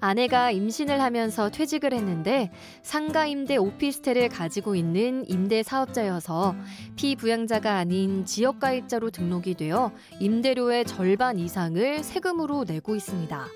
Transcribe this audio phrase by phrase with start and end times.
[0.00, 2.50] 아내가 임신을 하면서 퇴직을 했는데
[2.82, 6.54] 상가 임대 오피스텔을 가지고 있는 임대 사업자여서
[6.96, 13.46] 피부양자가 아닌 지역 가입자로 등록이 되어 임대료의 절반 이상을 세금으로 내고 있습니다.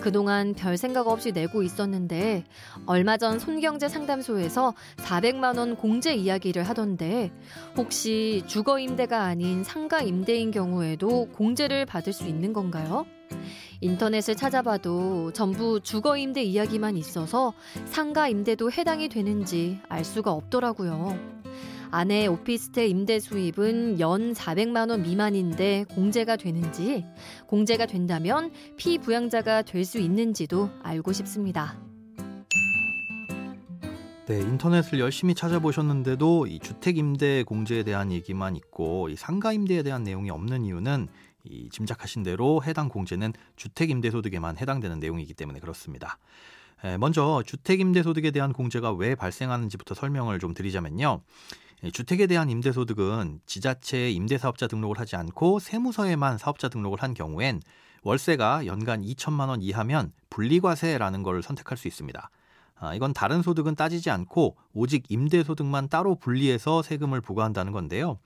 [0.00, 2.44] 그동안 별 생각 없이 내고 있었는데
[2.86, 7.32] 얼마 전 손경제 상담소에서 400만 원 공제 이야기를 하던데
[7.76, 13.06] 혹시 주거 임대가 아닌 상가 임대인 경우에도 공제를 받을 수 있는 건가요?
[13.80, 17.52] 인터넷을 찾아봐도 전부 주거 임대 이야기만 있어서
[17.86, 21.18] 상가 임대도 해당이 되는지 알 수가 없더라고요.
[21.90, 27.04] 아내 오피스텔 임대 수입은 연 400만 원 미만인데 공제가 되는지,
[27.46, 31.78] 공제가 된다면 피부양자가 될 수 있는지도 알고 싶습니다.
[34.26, 40.02] 네, 인터넷을 열심히 찾아보셨는데도 이 주택 임대 공제에 대한 얘기만 있고 이 상가 임대에 대한
[40.02, 41.08] 내용이 없는 이유는
[41.44, 46.18] 이 짐작하신 대로 해당 공제는 주택 임대 소득에만 해당되는 내용이기 때문에 그렇습니다.
[46.98, 51.20] 먼저 주택 임대 소득에 대한 공제가 왜 발생하는지부터 설명을 좀 드리자면요.
[51.92, 57.60] 주택에 대한 임대소득은 지자체 임대사업자 등록을 하지 않고 세무서에만 사업자 등록을 한 경우엔
[58.02, 62.30] 월세가 연간 2천만 원 이하면 분리과세라는 걸 선택할 수 있습니다.
[62.76, 68.18] 아, 이건 다른 소득은 따지지 않고 오직 임대소득만 따로 분리해서 세금을 부과한다는 건데요.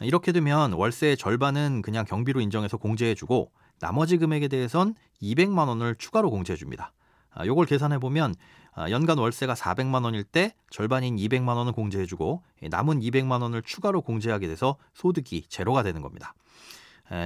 [0.00, 3.50] 이렇게 되면 월세의 절반은 그냥 경비로 인정해서 공제해주고
[3.80, 6.92] 나머지 금액에 대해선 200만 원을 추가로 공제해줍니다.
[7.30, 8.34] 아, 요걸 계산해 보면
[8.74, 14.46] 아, 연간 월세가 400만 원일 때 절반인 200만 원을 공제해주고 남은 200만 원을 추가로 공제하게
[14.48, 16.34] 돼서 소득이 제로가 되는 겁니다.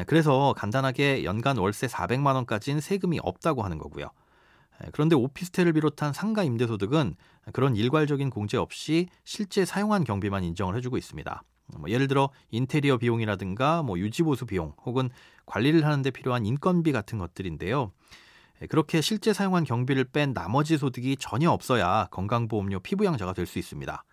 [0.06, 4.10] 그래서 간단하게 연간 월세 400만 원까지는 세금이 없다고 하는 거고요.
[4.92, 7.14] 그런데 오피스텔을 비롯한 상가 임대소득은
[7.52, 11.42] 그런 일괄적인 공제 없이 실제 사용한 경비만 인정을 해주고 있습니다.
[11.78, 15.10] 뭐 예를 들어 인테리어 비용이라든가 뭐 유지보수 비용 혹은
[15.46, 17.92] 관리를 하는데 필요한 인건비 같은 것들인데요.
[18.68, 24.04] 그렇게 실제 사용한 경비를 뺀 나머지 소득이 전혀 없어야 건강보험료 피부양자가 될 수 있습니다.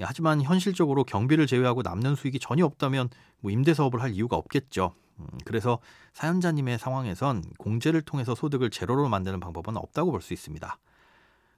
[0.00, 4.94] 하지만 현실적으로 경비를 제외하고 남는 수익이 전혀 없다면 뭐 임대 사업을 할 이유가 없겠죠.
[5.20, 5.78] 음, 그래서
[6.14, 10.78] 사연자님의 상황에선 공제를 통해서 소득을 제로로 만드는 방법은 없다고 볼 수 있습니다.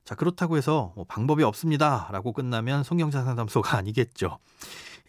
[0.07, 2.09] 자, 그렇다고 해서 뭐 방법이 없습니다.
[2.13, 4.39] 라고 끝나면 송경자 상담소가 아니겠죠.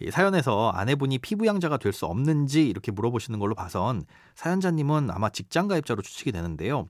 [0.01, 4.03] 이 사연에서 아내분이 피부양자가 될 수 없는지 이렇게 물어보시는 걸로 봐선
[4.35, 6.87] 사연자님은 아마 직장가입자로 추측이 되는데요.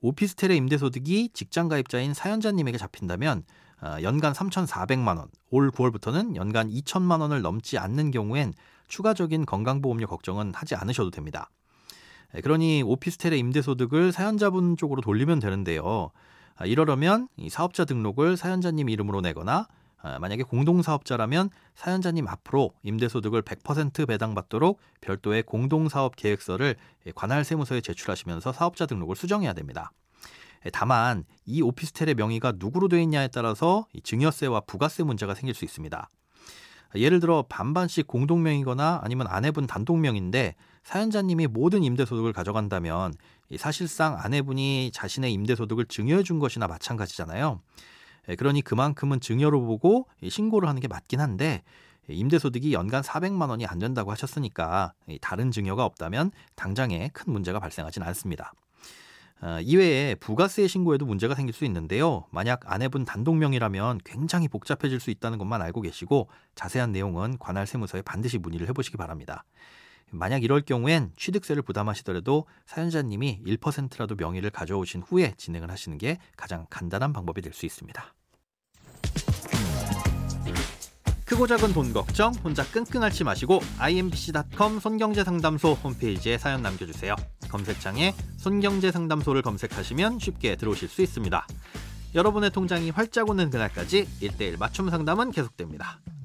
[0.00, 3.42] 오피스텔의 임대소득이 직장가입자인 사연자님에게 잡힌다면
[3.82, 8.52] 어, 연간 3,400만 원, 올 9월부터는 연간 2천만 원을 넘지 않는 경우엔
[8.86, 11.50] 추가적인 건강보험료 걱정은 하지 않으셔도 됩니다.
[12.44, 16.12] 그러니 오피스텔의 임대소득을 사연자분 쪽으로 돌리면 되는데요.
[16.60, 19.66] 아, 이러려면 사업자 등록을 사연자님 이름으로 내거나
[20.02, 26.76] 아, 만약에 공동사업자라면 사연자님 앞으로 임대소득을 100% 배당받도록 별도의 공동사업 계획서를
[27.14, 29.90] 관할 세무서에 제출하시면서 사업자 등록을 수정해야 됩니다.
[30.74, 36.10] 다만 이 오피스텔의 명의가 누구로 되어 있냐에 따라서 증여세와 부가세 문제가 생길 수 있습니다.
[36.96, 43.14] 예를 들어 반반씩 공동명이거나 아니면 아내분 단독명인데 사연자님이 모든 임대소득을 가져간다면
[43.58, 47.60] 사실상 아내분이 자신의 임대소득을 증여해 준 것이나 마찬가지잖아요.
[48.28, 51.62] 예, 그러니 그만큼은 증여로 보고 신고를 하는 게 맞긴 한데
[52.08, 58.52] 임대소득이 연간 400만 원이 안 된다고 하셨으니까 다른 증여가 없다면 당장에 큰 문제가 발생하진 않습니다.
[59.42, 62.26] 어, 이외에 부가세 신고에도 문제가 생길 수 있는데요.
[62.30, 68.36] 만약 아내분 단독명이라면 굉장히 복잡해질 수 있다는 것만 알고 계시고 자세한 내용은 관할 세무서에 반드시
[68.36, 69.44] 문의를 해보시기 바랍니다.
[70.10, 77.12] 만약 이럴 경우엔 취득세를 부담하시더라도 사연자님이 1%라도 명의를 가져오신 후에 진행을 하시는 게 가장 간단한
[77.12, 78.14] 방법이 될 수 있습니다.
[81.24, 87.14] 크고 작은 돈 걱정 혼자 끙끙 앓지 마시고 imbc.com 손경제상담소 홈페이지에 사연 남겨주세요.
[87.48, 91.46] 검색창에 손경제상담소를 검색하시면 쉽게 들어오실 수 있습니다.
[92.16, 96.00] 여러분의 통장이 활짝 오는 그날까지 1대1 맞춤 상담은 계속됩니다.